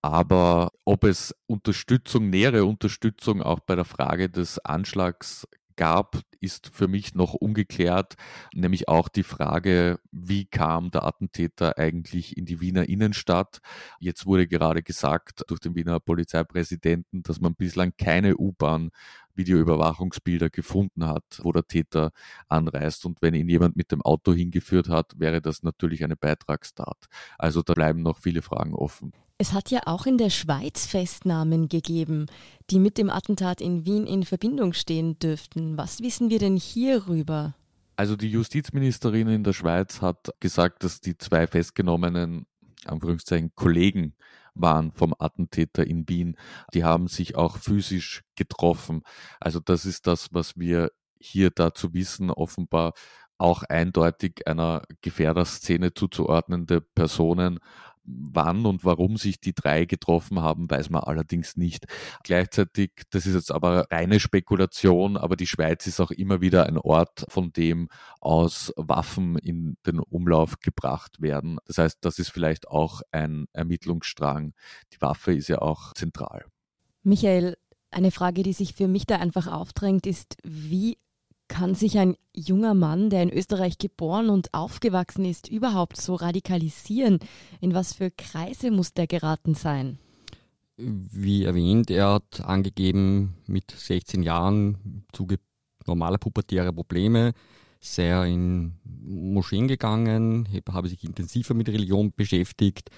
Aber 0.00 0.70
ob 0.84 1.04
es 1.04 1.34
Unterstützung, 1.46 2.30
nähere 2.30 2.64
Unterstützung 2.64 3.42
auch 3.42 3.60
bei 3.60 3.74
der 3.74 3.84
Frage 3.84 4.30
des 4.30 4.58
Anschlags 4.60 5.46
gab, 5.78 6.20
ist 6.40 6.70
für 6.74 6.88
mich 6.88 7.14
noch 7.14 7.32
ungeklärt, 7.32 8.16
nämlich 8.52 8.88
auch 8.88 9.08
die 9.08 9.22
Frage, 9.22 9.98
wie 10.10 10.44
kam 10.44 10.90
der 10.90 11.04
Attentäter 11.04 11.78
eigentlich 11.78 12.36
in 12.36 12.44
die 12.44 12.60
Wiener 12.60 12.88
Innenstadt? 12.88 13.60
Jetzt 14.00 14.26
wurde 14.26 14.46
gerade 14.46 14.82
gesagt 14.82 15.44
durch 15.48 15.60
den 15.60 15.74
Wiener 15.74 16.00
Polizeipräsidenten, 16.00 17.22
dass 17.22 17.40
man 17.40 17.54
bislang 17.54 17.92
keine 17.96 18.36
U-Bahn 18.36 18.90
Videoüberwachungsbilder 19.38 20.50
gefunden 20.50 21.06
hat, 21.06 21.24
wo 21.42 21.52
der 21.52 21.66
Täter 21.66 22.10
anreist. 22.48 23.06
Und 23.06 23.22
wenn 23.22 23.34
ihn 23.34 23.48
jemand 23.48 23.76
mit 23.76 23.90
dem 23.92 24.02
Auto 24.02 24.34
hingeführt 24.34 24.90
hat, 24.90 25.18
wäre 25.18 25.40
das 25.40 25.62
natürlich 25.62 26.04
eine 26.04 26.16
Beitragstat. 26.16 27.06
Also 27.38 27.62
da 27.62 27.72
bleiben 27.72 28.02
noch 28.02 28.18
viele 28.18 28.42
Fragen 28.42 28.74
offen. 28.74 29.12
Es 29.38 29.52
hat 29.52 29.70
ja 29.70 29.80
auch 29.86 30.04
in 30.04 30.18
der 30.18 30.30
Schweiz 30.30 30.86
Festnahmen 30.86 31.68
gegeben, 31.68 32.26
die 32.70 32.80
mit 32.80 32.98
dem 32.98 33.08
Attentat 33.08 33.60
in 33.60 33.86
Wien 33.86 34.04
in 34.04 34.24
Verbindung 34.24 34.72
stehen 34.72 35.18
dürften. 35.20 35.78
Was 35.78 36.02
wissen 36.02 36.28
wir 36.28 36.40
denn 36.40 36.56
hierüber? 36.56 37.54
Also 37.94 38.16
die 38.16 38.30
Justizministerin 38.30 39.28
in 39.28 39.44
der 39.44 39.52
Schweiz 39.52 40.02
hat 40.02 40.32
gesagt, 40.40 40.82
dass 40.82 41.00
die 41.00 41.16
zwei 41.16 41.46
festgenommenen 41.46 42.46
Anführungszeichen 42.84 43.52
Kollegen 43.54 44.14
waren 44.60 44.92
vom 44.92 45.14
Attentäter 45.18 45.86
in 45.86 46.08
Wien. 46.08 46.36
Die 46.74 46.84
haben 46.84 47.08
sich 47.08 47.36
auch 47.36 47.56
physisch 47.56 48.22
getroffen. 48.36 49.02
Also 49.40 49.60
das 49.60 49.84
ist 49.84 50.06
das, 50.06 50.28
was 50.32 50.56
wir 50.56 50.90
hier 51.20 51.50
dazu 51.50 51.94
wissen. 51.94 52.30
Offenbar 52.30 52.92
auch 53.38 53.62
eindeutig 53.62 54.46
einer 54.46 54.82
Gefährderszene 55.00 55.94
zuzuordnende 55.94 56.80
Personen 56.80 57.60
wann 58.08 58.66
und 58.66 58.84
warum 58.84 59.16
sich 59.16 59.40
die 59.40 59.54
drei 59.54 59.84
getroffen 59.84 60.40
haben, 60.40 60.70
weiß 60.70 60.90
man 60.90 61.02
allerdings 61.02 61.56
nicht. 61.56 61.86
Gleichzeitig, 62.24 62.90
das 63.10 63.26
ist 63.26 63.34
jetzt 63.34 63.52
aber 63.52 63.86
reine 63.90 64.20
Spekulation, 64.20 65.16
aber 65.16 65.36
die 65.36 65.46
Schweiz 65.46 65.86
ist 65.86 66.00
auch 66.00 66.10
immer 66.10 66.40
wieder 66.40 66.66
ein 66.66 66.78
Ort, 66.78 67.26
von 67.28 67.52
dem 67.52 67.88
aus 68.20 68.72
Waffen 68.76 69.36
in 69.38 69.76
den 69.86 69.98
Umlauf 69.98 70.60
gebracht 70.60 71.20
werden. 71.20 71.58
Das 71.66 71.78
heißt, 71.78 71.98
das 72.00 72.18
ist 72.18 72.30
vielleicht 72.30 72.68
auch 72.68 73.02
ein 73.12 73.46
Ermittlungsstrang. 73.52 74.52
Die 74.92 75.00
Waffe 75.00 75.34
ist 75.34 75.48
ja 75.48 75.60
auch 75.60 75.92
zentral. 75.94 76.44
Michael, 77.02 77.56
eine 77.90 78.10
Frage, 78.10 78.42
die 78.42 78.52
sich 78.52 78.74
für 78.74 78.88
mich 78.88 79.06
da 79.06 79.16
einfach 79.16 79.46
aufdrängt, 79.46 80.06
ist, 80.06 80.36
wie 80.44 80.98
kann 81.48 81.74
sich 81.74 81.98
ein 81.98 82.16
junger 82.34 82.74
Mann, 82.74 83.10
der 83.10 83.22
in 83.22 83.32
Österreich 83.32 83.78
geboren 83.78 84.28
und 84.28 84.54
aufgewachsen 84.54 85.24
ist, 85.24 85.48
überhaupt 85.48 85.96
so 86.00 86.14
radikalisieren? 86.14 87.18
In 87.60 87.74
was 87.74 87.94
für 87.94 88.10
Kreise 88.10 88.70
muss 88.70 88.92
der 88.92 89.06
geraten 89.06 89.54
sein? 89.54 89.98
Wie 90.76 91.44
erwähnt, 91.44 91.90
er 91.90 92.12
hat 92.12 92.40
angegeben, 92.42 93.34
mit 93.46 93.70
16 93.72 94.22
Jahren 94.22 94.78
im 94.84 95.02
Zuge 95.12 95.40
normaler 95.86 96.18
pubertärer 96.18 96.72
Probleme 96.72 97.32
sehr 97.80 98.24
in 98.24 98.74
Moscheen 98.84 99.68
gegangen, 99.68 100.48
habe 100.70 100.88
sich 100.88 101.04
intensiver 101.04 101.54
mit 101.54 101.68
Religion 101.68 102.12
beschäftigt 102.14 102.90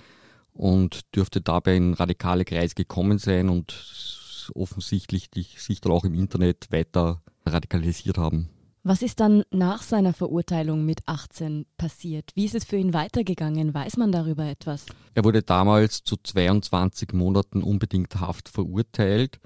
und 0.52 1.02
dürfte 1.14 1.40
dabei 1.40 1.76
in 1.76 1.94
radikale 1.94 2.44
Kreise 2.44 2.74
gekommen 2.74 3.18
sein 3.18 3.48
und 3.48 4.50
offensichtlich 4.54 5.60
sich 5.60 5.80
dann 5.80 5.92
auch 5.92 6.04
im 6.04 6.14
Internet 6.14 6.72
weiter 6.72 7.22
radikalisiert 7.52 8.18
haben. 8.18 8.48
Was 8.82 9.02
ist 9.02 9.20
dann 9.20 9.42
nach 9.50 9.82
seiner 9.82 10.14
Verurteilung 10.14 10.86
mit 10.86 11.06
18 11.06 11.66
passiert? 11.76 12.30
Wie 12.34 12.46
ist 12.46 12.54
es 12.54 12.64
für 12.64 12.76
ihn 12.76 12.94
weitergegangen? 12.94 13.74
Weiß 13.74 13.98
man 13.98 14.10
darüber 14.10 14.46
etwas? 14.46 14.86
Er 15.14 15.24
wurde 15.24 15.42
damals 15.42 16.02
zu 16.02 16.16
22 16.16 17.12
Monaten 17.12 17.62
unbedingt 17.62 18.18
Haft 18.20 18.48
verurteilt, 18.48 19.38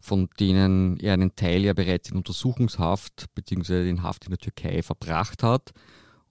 von 0.00 0.28
denen 0.40 0.98
er 0.98 1.12
einen 1.12 1.36
Teil 1.36 1.62
ja 1.62 1.74
bereits 1.74 2.10
in 2.10 2.16
Untersuchungshaft 2.16 3.26
bzw. 3.36 3.88
in 3.88 4.02
Haft 4.02 4.24
in 4.24 4.30
der 4.30 4.38
Türkei 4.38 4.82
verbracht 4.82 5.44
hat. 5.44 5.70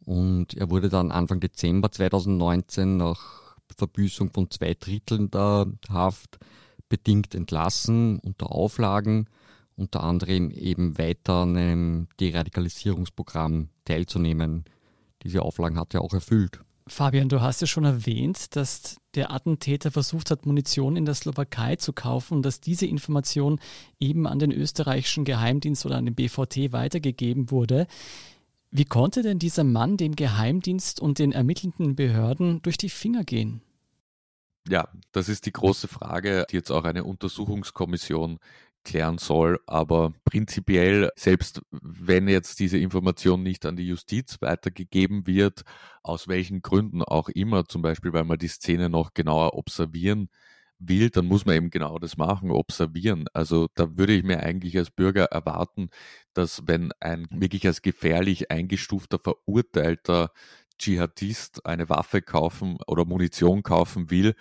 Und 0.04 0.54
er 0.56 0.70
wurde 0.70 0.90
dann 0.90 1.12
Anfang 1.12 1.40
Dezember 1.40 1.90
2019 1.90 2.98
nach 2.98 3.56
Verbüßung 3.78 4.30
von 4.32 4.52
zwei 4.52 4.74
Dritteln 4.74 5.32
der 5.32 5.68
Haft 5.90 6.38
bedingt 6.90 7.34
entlassen 7.34 8.20
unter 8.20 8.52
Auflagen 8.52 9.28
unter 9.82 10.04
anderem 10.04 10.52
eben 10.52 10.98
weiter 10.98 11.34
an 11.34 11.58
einem 11.58 12.08
Deradikalisierungsprogramm 12.20 13.70
teilzunehmen. 13.86 14.64
Diese 15.24 15.42
Auflagen 15.42 15.80
hat 15.80 15.94
er 15.94 16.02
auch 16.02 16.14
erfüllt. 16.14 16.62
Fabian, 16.88 17.30
du 17.30 17.42
hast 17.42 17.62
ja 17.62 17.68
schon 17.68 17.86
erwähnt, 17.86 18.56
dass 18.56 18.98
der 19.16 19.32
Attentäter 19.32 19.92
versucht 19.92 20.32
hat, 20.32 20.46
Munition 20.46 20.96
in 20.96 21.06
der 21.06 21.16
Slowakei 21.16 21.76
zu 21.76 21.94
kaufen 21.94 22.36
und 22.36 22.44
dass 22.44 22.60
diese 22.60 22.86
Information 22.86 23.60
eben 24.00 24.28
an 24.28 24.40
den 24.40 24.52
österreichischen 24.52 25.26
Geheimdienst 25.26 25.86
oder 25.86 25.98
an 25.98 26.06
den 26.06 26.16
BVT 26.16 26.72
weitergegeben 26.72 27.52
wurde. 27.52 27.88
Wie 28.72 28.86
konnte 28.86 29.22
denn 29.22 29.40
dieser 29.40 29.64
Mann 29.64 29.98
dem 29.98 30.16
Geheimdienst 30.16 31.00
und 31.00 31.20
den 31.20 31.32
ermittelnden 31.32 31.96
Behörden 31.96 32.62
durch 32.62 32.78
die 32.78 32.90
Finger 32.90 33.24
gehen? 33.24 33.62
Ja, 34.70 34.88
das 35.12 35.28
ist 35.28 35.46
die 35.46 35.52
große 35.52 35.88
Frage, 35.88 36.46
die 36.50 36.56
jetzt 36.56 36.72
auch 36.72 36.84
eine 36.84 37.04
Untersuchungskommission 37.04 38.38
klären 38.84 39.18
soll. 39.18 39.60
Aber 39.68 40.14
prinzipiell, 40.26 41.12
selbst 41.16 41.62
wenn 41.72 42.28
jetzt 42.28 42.60
diese 42.60 42.78
Information 42.78 43.44
nicht 43.44 43.66
an 43.66 43.76
die 43.76 43.88
Justiz 43.88 44.38
weitergegeben 44.42 45.28
wird, 45.28 45.64
aus 46.04 46.28
welchen 46.28 46.62
Gründen 46.62 47.04
auch 47.04 47.30
immer, 47.30 47.66
zum 47.68 47.82
Beispiel 47.82 48.14
weil 48.14 48.24
man 48.24 48.40
die 48.40 48.48
Szene 48.48 48.90
noch 48.90 49.14
genauer 49.14 49.56
observieren 49.56 50.30
will, 50.80 51.10
dann 51.10 51.26
muss 51.28 51.46
man 51.46 51.56
eben 51.56 51.70
genau 51.70 52.00
das 52.00 52.18
machen, 52.18 52.52
observieren. 52.52 53.26
Also 53.34 53.68
da 53.76 53.98
würde 53.98 54.14
ich 54.14 54.24
mir 54.24 54.42
eigentlich 54.42 54.78
als 54.78 54.92
Bürger 54.92 55.26
erwarten, 55.26 55.90
dass 56.34 56.64
wenn 56.68 56.92
ein 57.00 57.28
wirklich 57.32 57.68
als 57.68 57.82
gefährlich 57.82 58.52
eingestufter, 58.52 59.20
verurteilter 59.20 60.32
Dschihadist 60.80 61.66
eine 61.66 61.90
Waffe 61.90 62.22
kaufen 62.24 62.78
oder 62.88 63.06
Munition 63.06 63.62
kaufen 63.62 64.10
will, 64.10 64.34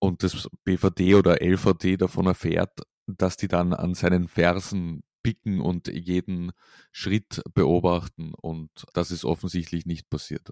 und 0.00 0.22
das 0.22 0.48
BVD 0.64 1.14
oder 1.14 1.42
LVD 1.42 1.96
davon 1.96 2.26
erfährt, 2.26 2.80
dass 3.16 3.36
die 3.36 3.48
dann 3.48 3.72
an 3.72 3.94
seinen 3.94 4.28
Fersen 4.28 5.02
picken 5.22 5.60
und 5.60 5.88
jeden 5.88 6.52
Schritt 6.92 7.42
beobachten. 7.54 8.32
Und 8.34 8.70
das 8.94 9.10
ist 9.10 9.24
offensichtlich 9.24 9.86
nicht 9.86 10.08
passiert. 10.10 10.50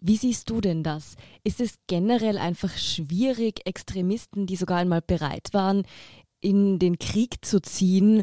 Wie 0.00 0.16
siehst 0.16 0.48
du 0.50 0.60
denn 0.60 0.84
das? 0.84 1.16
Ist 1.42 1.60
es 1.60 1.78
generell 1.88 2.38
einfach 2.38 2.76
schwierig, 2.76 3.66
Extremisten, 3.66 4.46
die 4.46 4.56
sogar 4.56 4.78
einmal 4.78 5.02
bereit 5.02 5.48
waren, 5.52 5.84
in 6.40 6.78
den 6.78 6.98
Krieg 6.98 7.44
zu 7.44 7.60
ziehen, 7.60 8.22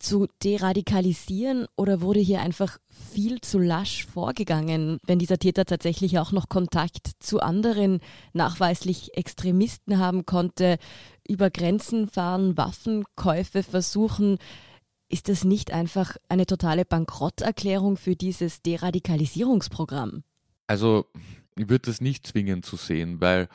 zu 0.00 0.26
deradikalisieren 0.42 1.66
oder 1.76 2.00
wurde 2.00 2.20
hier 2.20 2.40
einfach 2.40 2.78
viel 2.88 3.40
zu 3.40 3.58
lasch 3.58 4.04
vorgegangen, 4.04 4.98
wenn 5.06 5.18
dieser 5.18 5.38
Täter 5.38 5.64
tatsächlich 5.64 6.18
auch 6.18 6.32
noch 6.32 6.48
Kontakt 6.48 7.12
zu 7.20 7.40
anderen 7.40 8.00
nachweislich 8.32 9.16
Extremisten 9.16 9.98
haben 9.98 10.26
konnte, 10.26 10.78
über 11.26 11.50
Grenzen 11.50 12.08
fahren, 12.08 12.56
Waffenkäufe 12.56 13.62
versuchen? 13.62 14.38
Ist 15.08 15.28
das 15.28 15.44
nicht 15.44 15.72
einfach 15.72 16.16
eine 16.28 16.46
totale 16.46 16.84
Bankrotterklärung 16.84 17.96
für 17.96 18.16
dieses 18.16 18.62
Deradikalisierungsprogramm? 18.62 20.24
Also, 20.66 21.06
ich 21.56 21.68
würde 21.68 21.90
das 21.90 22.00
nicht 22.00 22.26
zwingend 22.26 22.64
zu 22.64 22.76
sehen, 22.76 23.20
weil 23.20 23.48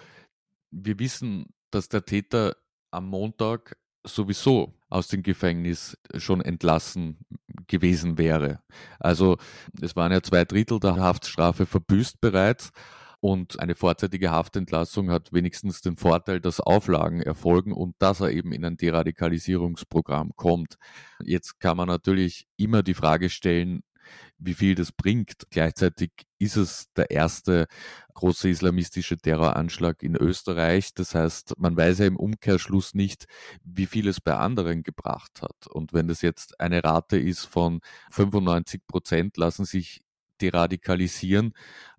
wir 0.71 0.99
wissen, 0.99 1.47
dass 1.71 1.89
der 1.89 2.05
Täter 2.05 2.55
am 2.91 3.07
Montag 3.07 3.77
sowieso 4.05 4.73
aus 4.89 5.07
dem 5.07 5.23
Gefängnis 5.23 5.97
schon 6.17 6.41
entlassen 6.41 7.17
gewesen 7.67 8.17
wäre. 8.17 8.61
Also 8.99 9.37
es 9.81 9.95
waren 9.95 10.11
ja 10.11 10.21
zwei 10.21 10.45
Drittel 10.45 10.79
der 10.79 10.95
Haftstrafe 10.95 11.65
verbüßt 11.65 12.21
bereits 12.21 12.71
und 13.21 13.59
eine 13.59 13.75
vorzeitige 13.75 14.31
Haftentlassung 14.31 15.11
hat 15.11 15.33
wenigstens 15.33 15.81
den 15.81 15.97
Vorteil, 15.97 16.39
dass 16.39 16.59
Auflagen 16.59 17.21
erfolgen 17.21 17.73
und 17.73 17.95
dass 17.99 18.21
er 18.21 18.31
eben 18.31 18.53
in 18.53 18.63
ein 18.63 18.77
Deradikalisierungsprogramm 18.77 20.31
kommt. 20.35 20.77
Jetzt 21.23 21.59
kann 21.59 21.77
man 21.77 21.87
natürlich 21.87 22.47
immer 22.55 22.81
die 22.81 22.93
Frage 22.93 23.29
stellen, 23.29 23.81
wie 24.37 24.53
viel 24.53 24.75
das 24.75 24.91
bringt. 24.91 25.47
Gleichzeitig 25.49 26.11
ist 26.39 26.55
es 26.55 26.85
der 26.95 27.11
erste 27.11 27.67
große 28.13 28.49
islamistische 28.49 29.17
Terroranschlag 29.17 30.01
in 30.01 30.15
Österreich. 30.15 30.93
Das 30.93 31.13
heißt, 31.13 31.53
man 31.57 31.75
weiß 31.75 31.99
ja 31.99 32.05
im 32.05 32.15
Umkehrschluss 32.15 32.93
nicht, 32.93 33.25
wie 33.63 33.85
viel 33.85 34.07
es 34.07 34.21
bei 34.21 34.35
anderen 34.35 34.83
gebracht 34.83 35.41
hat. 35.41 35.67
Und 35.67 35.93
wenn 35.93 36.07
das 36.07 36.21
jetzt 36.21 36.59
eine 36.59 36.83
Rate 36.83 37.19
ist 37.19 37.45
von 37.45 37.81
95 38.11 38.87
Prozent, 38.87 39.37
lassen 39.37 39.65
sich 39.65 40.01
deradikalisieren, 40.41 41.53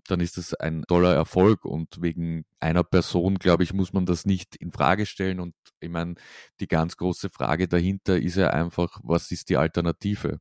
dann 0.07 0.19
ist 0.19 0.37
das 0.37 0.53
ein 0.53 0.83
toller 0.87 1.13
Erfolg. 1.13 1.65
Und 1.65 2.01
wegen 2.01 2.45
einer 2.59 2.83
Person, 2.83 3.35
glaube 3.35 3.63
ich, 3.63 3.73
muss 3.73 3.93
man 3.93 4.05
das 4.05 4.25
nicht 4.25 4.55
in 4.55 4.71
Frage 4.71 5.05
stellen. 5.05 5.39
Und 5.39 5.55
ich 5.79 5.89
meine, 5.89 6.15
die 6.59 6.67
ganz 6.67 6.97
große 6.97 7.29
Frage 7.29 7.67
dahinter 7.67 8.17
ist 8.19 8.35
ja 8.35 8.49
einfach, 8.49 8.99
was 9.03 9.31
ist 9.31 9.49
die 9.49 9.57
Alternative? 9.57 10.39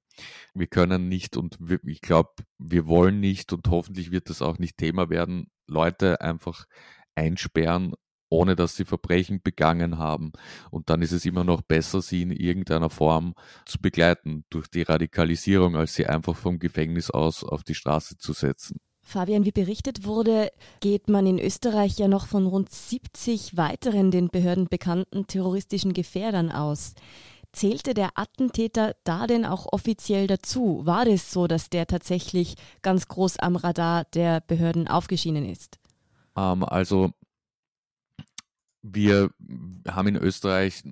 Wir 0.54 0.66
können 0.66 1.08
nicht 1.08 1.36
und 1.36 1.58
ich 1.84 2.00
glaube, 2.00 2.30
wir 2.58 2.86
wollen 2.86 3.20
nicht 3.20 3.52
und 3.52 3.68
hoffentlich 3.68 4.10
wird 4.10 4.28
das 4.30 4.42
auch 4.42 4.58
nicht 4.58 4.76
Thema 4.76 5.08
werden, 5.10 5.50
Leute 5.66 6.20
einfach 6.20 6.66
einsperren 7.14 7.94
ohne 8.30 8.56
dass 8.56 8.76
sie 8.76 8.84
Verbrechen 8.84 9.42
begangen 9.42 9.98
haben. 9.98 10.32
Und 10.70 10.88
dann 10.88 11.02
ist 11.02 11.12
es 11.12 11.26
immer 11.26 11.44
noch 11.44 11.60
besser, 11.60 12.00
sie 12.00 12.22
in 12.22 12.30
irgendeiner 12.30 12.88
Form 12.88 13.34
zu 13.66 13.78
begleiten 13.78 14.44
durch 14.48 14.68
die 14.68 14.82
Radikalisierung, 14.82 15.76
als 15.76 15.94
sie 15.94 16.06
einfach 16.06 16.36
vom 16.36 16.58
Gefängnis 16.58 17.10
aus 17.10 17.44
auf 17.44 17.64
die 17.64 17.74
Straße 17.74 18.16
zu 18.16 18.32
setzen. 18.32 18.78
Fabian, 19.02 19.44
wie 19.44 19.50
berichtet 19.50 20.04
wurde, 20.04 20.52
geht 20.80 21.08
man 21.08 21.26
in 21.26 21.40
Österreich 21.40 21.98
ja 21.98 22.06
noch 22.06 22.26
von 22.26 22.46
rund 22.46 22.70
70 22.70 23.56
weiteren 23.56 24.12
den 24.12 24.28
Behörden 24.28 24.68
bekannten 24.68 25.26
terroristischen 25.26 25.92
Gefährdern 25.94 26.52
aus. 26.52 26.94
Zählte 27.52 27.94
der 27.94 28.10
Attentäter 28.14 28.94
da 29.02 29.26
denn 29.26 29.44
auch 29.44 29.66
offiziell 29.72 30.28
dazu? 30.28 30.82
War 30.84 31.06
es 31.08 31.32
so, 31.32 31.48
dass 31.48 31.68
der 31.68 31.88
tatsächlich 31.88 32.54
ganz 32.82 33.08
groß 33.08 33.40
am 33.40 33.56
Radar 33.56 34.04
der 34.14 34.40
Behörden 34.40 34.86
aufgeschienen 34.86 35.44
ist? 35.44 35.80
Ähm, 36.36 36.62
also 36.62 37.10
wir 38.82 39.30
haben 39.86 40.08
in 40.08 40.16
Österreich 40.16 40.82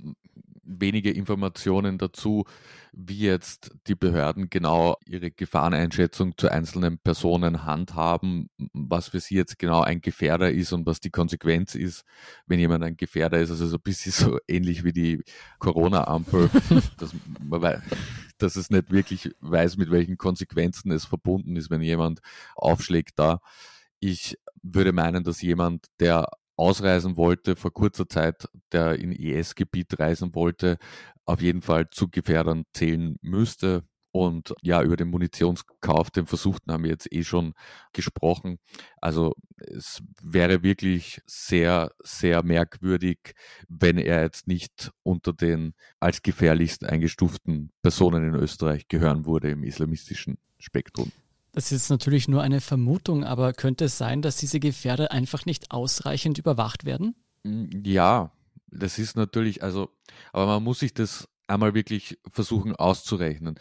wenige 0.68 1.10
Informationen 1.10 1.98
dazu, 1.98 2.44
wie 2.92 3.20
jetzt 3.20 3.70
die 3.86 3.94
Behörden 3.94 4.50
genau 4.50 4.96
ihre 5.06 5.30
Gefahreneinschätzung 5.30 6.36
zu 6.36 6.50
einzelnen 6.50 6.98
Personen 6.98 7.64
handhaben, 7.64 8.50
was 8.72 9.08
für 9.08 9.20
sie 9.20 9.36
jetzt 9.36 9.58
genau 9.58 9.80
ein 9.80 10.00
Gefährder 10.00 10.50
ist 10.50 10.72
und 10.72 10.84
was 10.86 11.00
die 11.00 11.10
Konsequenz 11.10 11.74
ist, 11.74 12.04
wenn 12.46 12.60
jemand 12.60 12.84
ein 12.84 12.96
Gefährder 12.96 13.40
ist. 13.40 13.50
Also 13.50 13.66
so 13.66 13.76
ein 13.76 13.82
bisschen 13.82 14.12
so 14.12 14.38
ähnlich 14.46 14.84
wie 14.84 14.92
die 14.92 15.22
Corona-Ampel, 15.58 16.50
dass, 16.98 17.14
dass 18.38 18.56
es 18.56 18.70
nicht 18.70 18.90
wirklich 18.90 19.30
weiß, 19.40 19.78
mit 19.78 19.90
welchen 19.90 20.18
Konsequenzen 20.18 20.92
es 20.92 21.06
verbunden 21.06 21.56
ist, 21.56 21.70
wenn 21.70 21.82
jemand 21.82 22.20
aufschlägt 22.56 23.18
da. 23.18 23.40
Ich 24.00 24.38
würde 24.62 24.92
meinen, 24.92 25.24
dass 25.24 25.40
jemand, 25.40 25.86
der 25.98 26.28
ausreisen 26.58 27.16
wollte, 27.16 27.56
vor 27.56 27.72
kurzer 27.72 28.08
Zeit, 28.08 28.48
der 28.72 28.98
in 28.98 29.12
IS-Gebiet 29.12 29.98
reisen 29.98 30.34
wollte, 30.34 30.78
auf 31.24 31.40
jeden 31.40 31.62
Fall 31.62 31.88
zu 31.90 32.08
Gefährdern 32.08 32.64
zählen 32.72 33.16
müsste. 33.22 33.84
Und 34.10 34.54
ja, 34.62 34.82
über 34.82 34.96
den 34.96 35.10
Munitionskauf, 35.10 36.10
den 36.10 36.26
Versuchten 36.26 36.72
haben 36.72 36.82
wir 36.82 36.90
jetzt 36.90 37.12
eh 37.12 37.22
schon 37.22 37.52
gesprochen. 37.92 38.58
Also 39.00 39.34
es 39.58 40.02
wäre 40.22 40.62
wirklich 40.62 41.20
sehr, 41.26 41.92
sehr 42.02 42.42
merkwürdig, 42.42 43.34
wenn 43.68 43.98
er 43.98 44.22
jetzt 44.22 44.48
nicht 44.48 44.90
unter 45.02 45.32
den 45.34 45.74
als 46.00 46.22
gefährlichst 46.22 46.84
eingestuften 46.84 47.70
Personen 47.82 48.24
in 48.24 48.34
Österreich 48.34 48.88
gehören 48.88 49.26
würde 49.26 49.50
im 49.50 49.62
islamistischen 49.62 50.38
Spektrum. 50.58 51.12
Das 51.58 51.72
ist 51.72 51.90
natürlich 51.90 52.28
nur 52.28 52.40
eine 52.40 52.60
Vermutung, 52.60 53.24
aber 53.24 53.52
könnte 53.52 53.86
es 53.86 53.98
sein, 53.98 54.22
dass 54.22 54.36
diese 54.36 54.60
Gefährder 54.60 55.10
einfach 55.10 55.44
nicht 55.44 55.72
ausreichend 55.72 56.38
überwacht 56.38 56.84
werden? 56.84 57.16
Mm, 57.42 57.82
ja, 57.82 58.30
das 58.68 59.00
ist 59.00 59.16
natürlich, 59.16 59.60
also, 59.60 59.90
aber 60.32 60.46
man 60.46 60.62
muss 60.62 60.78
sich 60.78 60.94
das 60.94 61.28
einmal 61.48 61.74
wirklich 61.74 62.16
versuchen 62.30 62.76
auszurechnen. 62.76 63.58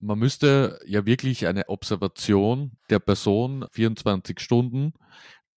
Man 0.00 0.18
müsste 0.18 0.80
ja 0.84 1.06
wirklich 1.06 1.46
eine 1.46 1.68
Observation 1.68 2.72
der 2.90 2.98
Person 2.98 3.64
24 3.70 4.40
Stunden 4.40 4.92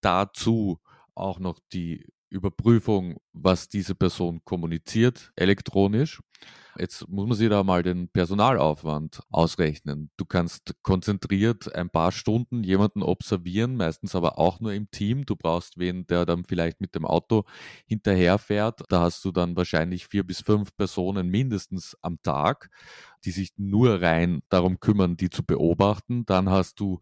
dazu 0.00 0.78
auch 1.16 1.40
noch 1.40 1.58
die 1.72 2.06
Überprüfung, 2.28 3.16
was 3.32 3.68
diese 3.68 3.96
Person 3.96 4.42
kommuniziert, 4.44 5.32
elektronisch. 5.34 6.20
Jetzt 6.78 7.08
muss 7.08 7.26
man 7.26 7.36
sich 7.36 7.48
da 7.48 7.62
mal 7.62 7.82
den 7.82 8.08
Personalaufwand 8.08 9.22
ausrechnen. 9.30 10.10
Du 10.16 10.24
kannst 10.24 10.74
konzentriert 10.82 11.74
ein 11.74 11.90
paar 11.90 12.12
Stunden 12.12 12.64
jemanden 12.64 13.02
observieren, 13.02 13.76
meistens 13.76 14.14
aber 14.14 14.38
auch 14.38 14.60
nur 14.60 14.72
im 14.72 14.90
Team. 14.90 15.24
Du 15.24 15.36
brauchst 15.36 15.78
wen, 15.78 16.06
der 16.06 16.26
dann 16.26 16.44
vielleicht 16.44 16.80
mit 16.80 16.94
dem 16.94 17.04
Auto 17.04 17.44
hinterherfährt. 17.86 18.82
Da 18.88 19.00
hast 19.02 19.24
du 19.24 19.32
dann 19.32 19.56
wahrscheinlich 19.56 20.06
vier 20.06 20.24
bis 20.24 20.40
fünf 20.40 20.76
Personen 20.76 21.28
mindestens 21.28 21.96
am 22.02 22.18
Tag 22.22 22.70
die 23.24 23.30
sich 23.30 23.52
nur 23.56 24.02
rein 24.02 24.42
darum 24.48 24.80
kümmern, 24.80 25.16
die 25.16 25.30
zu 25.30 25.44
beobachten. 25.44 26.26
Dann 26.26 26.50
hast 26.50 26.80
du, 26.80 27.00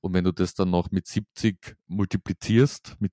und 0.00 0.14
wenn 0.14 0.24
du 0.24 0.32
das 0.32 0.54
dann 0.54 0.70
noch 0.70 0.90
mit 0.90 1.06
70 1.06 1.76
multiplizierst, 1.86 2.96
mit, 3.00 3.12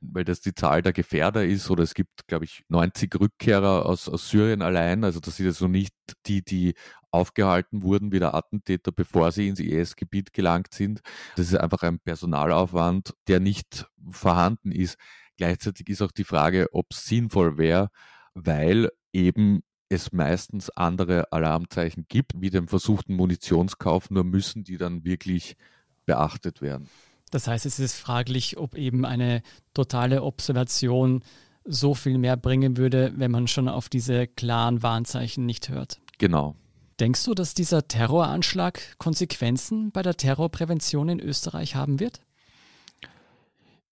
weil 0.00 0.24
das 0.24 0.40
die 0.40 0.54
Zahl 0.54 0.82
der 0.82 0.92
Gefährder 0.92 1.44
ist, 1.44 1.70
oder 1.70 1.82
es 1.82 1.94
gibt, 1.94 2.26
glaube 2.26 2.44
ich, 2.44 2.64
90 2.68 3.18
Rückkehrer 3.18 3.86
aus, 3.86 4.08
aus 4.08 4.28
Syrien 4.28 4.62
allein, 4.62 5.04
also 5.04 5.20
das 5.20 5.36
sind 5.36 5.43
jetzt 5.44 5.58
so 5.58 5.68
nicht 5.68 5.94
die, 6.26 6.42
die 6.42 6.74
aufgehalten 7.10 7.82
wurden 7.82 8.12
wie 8.12 8.18
der 8.18 8.34
Attentäter, 8.34 8.90
bevor 8.90 9.30
sie 9.32 9.48
ins 9.48 9.60
IS-Gebiet 9.60 10.32
gelangt 10.32 10.74
sind. 10.74 11.00
Das 11.36 11.46
ist 11.46 11.56
einfach 11.56 11.82
ein 11.82 12.00
Personalaufwand, 12.00 13.14
der 13.28 13.40
nicht 13.40 13.86
vorhanden 14.10 14.72
ist. 14.72 14.96
Gleichzeitig 15.36 15.88
ist 15.88 16.02
auch 16.02 16.12
die 16.12 16.24
Frage, 16.24 16.68
ob 16.72 16.86
es 16.90 17.04
sinnvoll 17.04 17.58
wäre, 17.58 17.90
weil 18.34 18.90
eben 19.12 19.62
es 19.88 20.12
meistens 20.12 20.70
andere 20.70 21.32
Alarmzeichen 21.32 22.06
gibt, 22.08 22.32
wie 22.40 22.50
den 22.50 22.68
versuchten 22.68 23.14
Munitionskauf, 23.14 24.10
nur 24.10 24.24
müssen 24.24 24.64
die 24.64 24.76
dann 24.76 25.04
wirklich 25.04 25.56
beachtet 26.06 26.60
werden. 26.62 26.88
Das 27.30 27.48
heißt, 27.48 27.66
es 27.66 27.78
ist 27.78 27.94
fraglich, 27.94 28.58
ob 28.58 28.76
eben 28.76 29.04
eine 29.04 29.42
totale 29.72 30.22
Observation 30.22 31.22
so 31.64 31.94
viel 31.94 32.18
mehr 32.18 32.36
bringen 32.36 32.76
würde, 32.76 33.12
wenn 33.16 33.30
man 33.30 33.46
schon 33.46 33.68
auf 33.68 33.88
diese 33.88 34.26
klaren 34.26 34.82
Warnzeichen 34.82 35.46
nicht 35.46 35.68
hört. 35.68 36.00
Genau. 36.18 36.56
Denkst 37.00 37.24
du, 37.24 37.34
dass 37.34 37.54
dieser 37.54 37.88
Terroranschlag 37.88 38.98
Konsequenzen 38.98 39.90
bei 39.90 40.02
der 40.02 40.16
Terrorprävention 40.16 41.08
in 41.08 41.20
Österreich 41.20 41.74
haben 41.74 41.98
wird? 41.98 42.20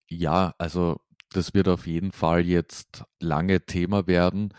Ja, 0.08 0.54
also 0.58 1.00
das 1.32 1.54
wird 1.54 1.68
auf 1.68 1.86
jeden 1.86 2.12
Fall 2.12 2.46
jetzt 2.46 3.04
lange 3.18 3.64
Thema 3.64 4.06
werden 4.06 4.52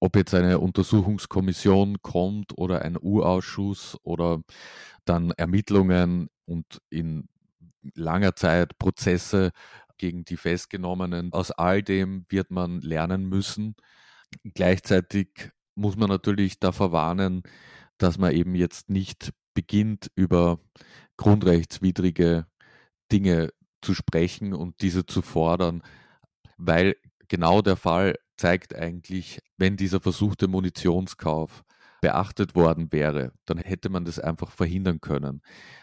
ob 0.00 0.16
jetzt 0.16 0.34
eine 0.34 0.58
Untersuchungskommission 0.58 2.00
kommt 2.02 2.56
oder 2.56 2.82
ein 2.82 2.96
U-Ausschuss 3.00 3.98
oder 4.02 4.42
dann 5.04 5.30
Ermittlungen 5.32 6.30
und 6.46 6.80
in 6.88 7.28
langer 7.94 8.34
Zeit 8.34 8.78
Prozesse 8.78 9.52
gegen 10.00 10.24
die 10.24 10.38
Festgenommenen. 10.38 11.32
Aus 11.32 11.50
all 11.50 11.82
dem 11.82 12.24
wird 12.30 12.50
man 12.50 12.80
lernen 12.80 13.28
müssen. 13.28 13.76
Gleichzeitig 14.54 15.50
muss 15.74 15.96
man 15.96 16.08
natürlich 16.08 16.58
davor 16.58 16.90
warnen, 16.90 17.42
dass 17.98 18.16
man 18.16 18.32
eben 18.32 18.54
jetzt 18.54 18.88
nicht 18.88 19.32
beginnt, 19.52 20.10
über 20.14 20.58
grundrechtswidrige 21.18 22.46
Dinge 23.12 23.50
zu 23.82 23.94
sprechen 23.94 24.54
und 24.54 24.80
diese 24.80 25.04
zu 25.04 25.20
fordern, 25.20 25.82
weil 26.56 26.96
genau 27.28 27.60
der 27.60 27.76
Fall 27.76 28.14
zeigt 28.38 28.74
eigentlich, 28.74 29.40
wenn 29.58 29.76
dieser 29.76 30.00
versuchte 30.00 30.48
Munitionskauf 30.48 31.62
beachtet 32.00 32.54
worden 32.54 32.90
wäre, 32.90 33.32
dann 33.44 33.58
hätte 33.58 33.90
man 33.90 34.06
das 34.06 34.18
einfach 34.18 34.50
verhindern 34.50 35.02
können. 35.02 35.42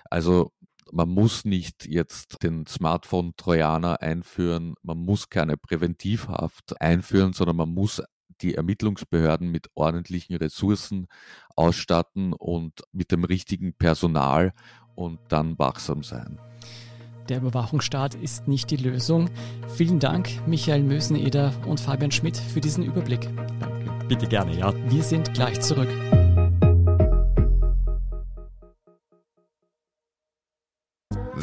Also 0.10 0.52
man 0.92 1.10
muss 1.10 1.46
nicht 1.46 1.86
jetzt 1.86 2.44
den 2.44 2.66
Smartphone-Trojaner 2.66 4.02
einführen, 4.02 4.76
man 4.84 4.98
muss 4.98 5.30
keine 5.30 5.58
Präventivhaft 5.58 6.82
einführen, 6.82 7.34
sondern 7.34 7.56
man 7.56 7.74
muss 7.74 8.02
die 8.42 8.56
Ermittlungsbehörden 8.56 9.50
mit 9.50 9.70
ordentlichen 9.74 10.36
Ressourcen 10.36 11.08
ausstatten 11.56 12.34
und 12.34 12.82
mit 12.92 13.12
dem 13.12 13.24
richtigen 13.24 13.74
Personal 13.74 14.54
und 14.96 15.20
dann 15.30 15.58
wachsam 15.58 16.04
sein. 16.04 16.40
Der 17.30 17.40
Überwachungsstaat 17.40 18.16
ist 18.16 18.48
nicht 18.48 18.72
die 18.72 18.78
Lösung. 18.78 19.30
Vielen 19.76 20.00
Dank, 20.00 20.30
Michael 20.48 20.84
Möseneder 20.84 21.54
und 21.66 21.80
Fabian 21.80 22.12
Schmidt, 22.12 22.38
für 22.38 22.62
diesen 22.62 22.84
Überblick. 22.84 23.28
Danke. 23.60 23.92
Bitte 24.08 24.28
gerne, 24.28 24.58
ja. 24.58 24.74
Wir 24.90 25.04
sind 25.04 25.34
gleich 25.34 25.60
zurück. 25.60 25.90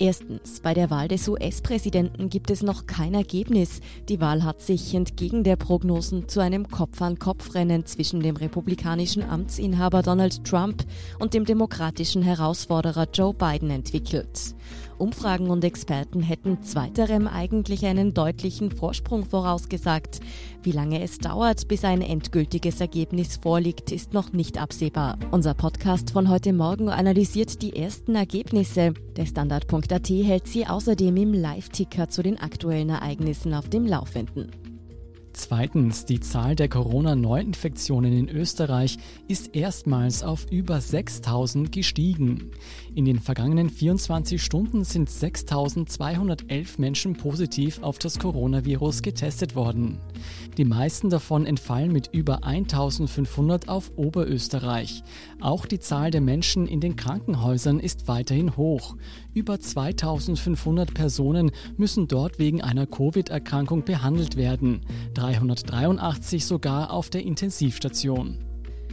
Erstens, 0.00 0.60
bei 0.60 0.74
der 0.74 0.90
Wahl 0.90 1.08
des 1.08 1.28
US-Präsidenten 1.28 2.28
gibt 2.28 2.52
es 2.52 2.62
noch 2.62 2.86
kein 2.86 3.14
Ergebnis. 3.14 3.80
Die 4.08 4.20
Wahl 4.20 4.44
hat 4.44 4.62
sich 4.62 4.94
entgegen 4.94 5.42
der 5.42 5.56
Prognosen 5.56 6.28
zu 6.28 6.38
einem 6.38 6.68
Kopf-an-Kopf-Rennen 6.68 7.84
zwischen 7.84 8.20
dem 8.20 8.36
republikanischen 8.36 9.24
Amtsinhaber 9.24 10.02
Donald 10.02 10.44
Trump 10.44 10.84
und 11.18 11.34
dem 11.34 11.44
demokratischen 11.44 12.22
Herausforderer 12.22 13.08
Joe 13.12 13.34
Biden 13.34 13.70
entwickelt. 13.70 14.54
Umfragen 14.98 15.50
und 15.50 15.64
Experten 15.64 16.20
hätten 16.20 16.62
zweiterem 16.62 17.28
eigentlich 17.28 17.86
einen 17.86 18.14
deutlichen 18.14 18.70
Vorsprung 18.70 19.24
vorausgesagt. 19.24 20.20
Wie 20.62 20.72
lange 20.72 21.02
es 21.02 21.18
dauert, 21.18 21.68
bis 21.68 21.84
ein 21.84 22.02
endgültiges 22.02 22.80
Ergebnis 22.80 23.36
vorliegt, 23.36 23.92
ist 23.92 24.12
noch 24.12 24.32
nicht 24.32 24.60
absehbar. 24.60 25.18
Unser 25.30 25.54
Podcast 25.54 26.10
von 26.10 26.28
heute 26.28 26.52
Morgen 26.52 26.88
analysiert 26.88 27.62
die 27.62 27.76
ersten 27.76 28.16
Ergebnisse. 28.16 28.94
Der 29.16 29.26
Standard.at 29.26 30.08
hält 30.08 30.48
sie 30.48 30.66
außerdem 30.66 31.16
im 31.16 31.32
Live-Ticker 31.32 32.08
zu 32.08 32.22
den 32.22 32.38
aktuellen 32.38 32.90
Ereignissen 32.90 33.54
auf 33.54 33.68
dem 33.68 33.86
Laufenden. 33.86 34.67
Zweitens, 35.38 36.04
die 36.04 36.18
Zahl 36.18 36.56
der 36.56 36.68
Corona-Neuinfektionen 36.68 38.12
in 38.12 38.28
Österreich 38.28 38.98
ist 39.28 39.54
erstmals 39.54 40.24
auf 40.24 40.50
über 40.50 40.80
6000 40.80 41.70
gestiegen. 41.70 42.50
In 42.96 43.04
den 43.04 43.20
vergangenen 43.20 43.70
24 43.70 44.42
Stunden 44.42 44.82
sind 44.82 45.08
6211 45.08 46.78
Menschen 46.78 47.14
positiv 47.14 47.80
auf 47.84 48.00
das 48.00 48.18
Coronavirus 48.18 49.02
getestet 49.02 49.54
worden. 49.54 50.00
Die 50.58 50.64
meisten 50.64 51.08
davon 51.08 51.46
entfallen 51.46 51.92
mit 51.92 52.10
über 52.12 52.42
1500 52.42 53.68
auf 53.68 53.92
Oberösterreich. 53.94 55.04
Auch 55.40 55.66
die 55.66 55.78
Zahl 55.78 56.10
der 56.10 56.20
Menschen 56.20 56.66
in 56.66 56.80
den 56.80 56.96
Krankenhäusern 56.96 57.78
ist 57.78 58.08
weiterhin 58.08 58.56
hoch. 58.56 58.96
Über 59.32 59.60
2500 59.60 60.92
Personen 60.92 61.52
müssen 61.76 62.08
dort 62.08 62.40
wegen 62.40 62.60
einer 62.60 62.86
Covid-Erkrankung 62.86 63.84
behandelt 63.84 64.34
werden, 64.34 64.80
383 65.14 66.44
sogar 66.44 66.92
auf 66.92 67.08
der 67.08 67.22
Intensivstation. 67.22 68.47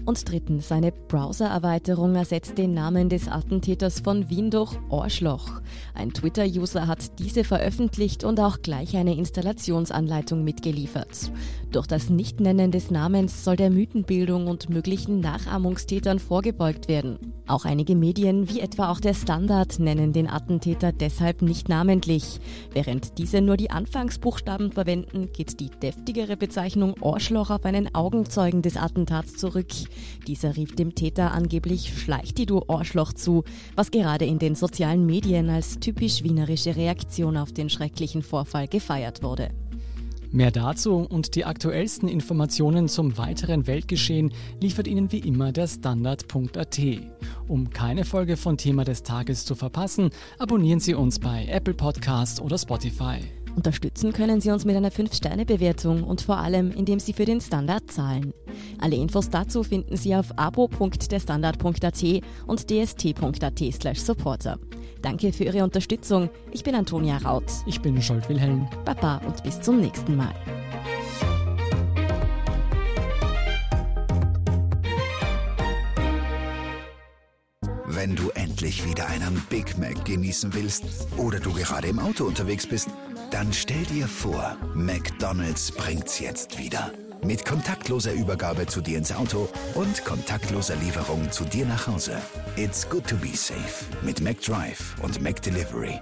Und 0.05 0.29
drittens, 0.29 0.71
eine 0.71 0.91
Browser-Erweiterung 0.91 2.15
ersetzt 2.15 2.59
den 2.59 2.75
Namen 2.75 3.09
des 3.09 3.27
Attentäters 3.27 4.01
von 4.01 4.29
Wien 4.29 4.51
durch 4.51 4.71
Ohrschloch. 4.89 5.61
Ein 5.95 6.13
Twitter-User 6.13 6.85
hat 6.85 7.17
diese 7.17 7.43
veröffentlicht 7.43 8.23
und 8.23 8.39
auch 8.39 8.61
gleich 8.61 8.95
eine 8.95 9.15
Installationsanleitung 9.15 10.43
mitgeliefert. 10.43 11.31
Durch 11.71 11.87
das 11.87 12.09
Nichtnennen 12.09 12.71
des 12.71 12.91
Namens 12.91 13.43
soll 13.43 13.55
der 13.55 13.71
Mythenbildung 13.71 14.47
und 14.47 14.69
möglichen 14.69 15.19
Nachahmungstätern 15.21 16.19
vorgebeugt 16.19 16.87
werden. 16.87 17.33
Auch 17.47 17.65
einige 17.65 17.95
Medien, 17.95 18.49
wie 18.49 18.61
etwa 18.61 18.91
auch 18.91 18.99
der 18.99 19.13
Standard, 19.13 19.79
nennen 19.79 20.13
den 20.13 20.29
Attentäter 20.29 20.91
deshalb 20.91 21.41
nicht 21.41 21.67
namentlich. 21.67 22.39
Während 22.71 23.17
diese 23.17 23.41
nur 23.41 23.57
die 23.57 23.71
Anfangsbuchstaben 23.71 24.71
verwenden, 24.71 25.31
geht 25.33 25.59
die 25.59 25.69
deftigere 25.69 26.37
Bezeichnung 26.37 26.95
Ohrschloch 27.01 27.49
auf 27.49 27.65
einen 27.65 27.93
Augenzeugen 27.93 28.61
des 28.61 28.77
Attentats 28.77 29.35
zurück. 29.35 29.73
Dieser 30.27 30.55
rief 30.55 30.75
dem 30.75 30.95
Täter 30.95 31.31
angeblich 31.31 31.93
Schleich 31.97 32.33
die 32.33 32.45
du 32.45 32.61
Ohrschloch 32.67 33.13
zu, 33.13 33.43
was 33.75 33.91
gerade 33.91 34.25
in 34.25 34.39
den 34.39 34.55
sozialen 34.55 35.05
Medien 35.05 35.49
als 35.49 35.79
typisch 35.79 36.23
wienerische 36.23 36.75
Reaktion 36.75 37.37
auf 37.37 37.51
den 37.51 37.69
schrecklichen 37.69 38.21
Vorfall 38.21 38.67
gefeiert 38.67 39.23
wurde. 39.23 39.49
Mehr 40.31 40.51
dazu 40.51 40.97
und 40.97 41.35
die 41.35 41.45
aktuellsten 41.45 42.09
Informationen 42.09 42.89
zum 42.89 43.17
weiteren 43.17 43.67
Weltgeschehen 43.67 44.33
liefert 44.59 44.85
Ihnen 44.85 45.11
wie 45.13 45.19
immer 45.19 45.53
der 45.53 45.67
Standard.at. 45.67 46.81
Um 47.47 47.69
keine 47.69 48.03
Folge 48.03 48.35
von 48.35 48.57
Thema 48.57 48.83
des 48.83 49.03
Tages 49.03 49.45
zu 49.45 49.55
verpassen, 49.55 50.09
abonnieren 50.37 50.81
Sie 50.81 50.93
uns 50.93 51.19
bei 51.19 51.45
Apple 51.45 51.73
Podcast 51.73 52.41
oder 52.41 52.57
Spotify. 52.57 53.19
Unterstützen 53.55 54.11
können 54.11 54.41
Sie 54.41 54.51
uns 54.51 54.65
mit 54.65 54.75
einer 54.75 54.91
5-Sterne-Bewertung 54.91 56.03
und 56.03 56.21
vor 56.21 56.37
allem, 56.37 56.71
indem 56.71 56.99
Sie 56.99 57.13
für 57.13 57.25
den 57.25 57.39
Standard 57.39 57.89
zahlen. 57.89 58.33
Alle 58.79 58.97
Infos 58.97 59.29
dazu 59.29 59.63
finden 59.63 59.95
Sie 59.95 60.15
auf 60.15 60.37
abo.derstandard.at 60.37 62.03
und 62.47 62.69
dst.at 62.69 63.97
supporter. 63.97 64.59
Danke 65.01 65.31
für 65.31 65.45
Ihre 65.45 65.63
Unterstützung. 65.63 66.29
Ich 66.51 66.63
bin 66.63 66.75
Antonia 66.75 67.17
Raut. 67.17 67.45
Ich 67.65 67.81
bin 67.81 68.01
Scholt 68.01 68.27
Wilhelm. 68.27 68.67
Baba 68.83 69.21
und 69.25 69.43
bis 69.43 69.61
zum 69.61 69.79
nächsten 69.79 70.15
Mal. 70.15 70.33
Wenn 77.87 78.15
du 78.15 78.29
endlich 78.31 78.85
wieder 78.87 79.07
einen 79.07 79.41
Big 79.49 79.77
Mac 79.77 80.03
genießen 80.03 80.53
willst 80.53 80.83
oder 81.17 81.39
du 81.39 81.53
gerade 81.53 81.87
im 81.87 81.99
Auto 81.99 82.25
unterwegs 82.25 82.67
bist, 82.67 82.89
dann 83.35 83.51
stell 83.51 83.83
dir 83.83 84.07
vor, 84.07 84.55
McDonald's 84.73 85.69
bringt's 85.69 86.19
jetzt 86.21 86.57
wieder. 86.57 86.93
Mit 87.21 87.43
kontaktloser 87.43 88.13
Übergabe 88.13 88.65
zu 88.65 88.79
dir 88.79 88.97
ins 88.97 89.11
Auto 89.11 89.49
und 89.73 90.05
kontaktloser 90.05 90.77
Lieferung 90.77 91.29
zu 91.33 91.43
dir 91.43 91.65
nach 91.65 91.85
Hause. 91.85 92.15
It's 92.55 92.87
good 92.87 93.05
to 93.07 93.17
be 93.17 93.35
safe 93.35 93.83
mit 94.03 94.21
McDrive 94.21 94.95
und 95.01 95.21
McDelivery. 95.21 95.99